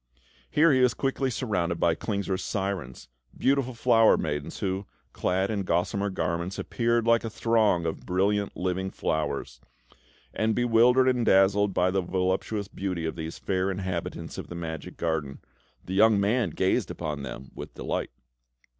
Here 0.49 0.73
he 0.73 0.81
was 0.81 0.95
quickly 0.95 1.29
surrounded 1.29 1.79
by 1.79 1.93
Klingsor's 1.93 2.43
sirens, 2.43 3.07
beautiful 3.37 3.75
flower 3.75 4.17
maidens, 4.17 4.57
who, 4.57 4.87
clad 5.13 5.51
in 5.51 5.61
gossamer 5.61 6.09
garments, 6.09 6.57
appeared 6.57 7.05
like 7.05 7.23
a 7.23 7.29
throng 7.29 7.85
of 7.85 7.99
brilliant 8.03 8.57
living 8.57 8.89
flowers; 8.89 9.61
and, 10.33 10.55
bewildered 10.55 11.07
and 11.07 11.23
dazzled 11.23 11.75
by 11.75 11.91
the 11.91 12.01
voluptuous 12.01 12.67
beauty 12.67 13.05
of 13.05 13.15
these 13.15 13.37
fair 13.37 13.69
inhabitants 13.69 14.39
of 14.39 14.47
the 14.47 14.55
magic 14.55 14.97
garden, 14.97 15.37
the 15.85 15.93
young 15.93 16.19
man 16.19 16.49
gazed 16.49 16.89
upon 16.89 17.21
them 17.21 17.51
with 17.53 17.75
delight. 17.75 18.09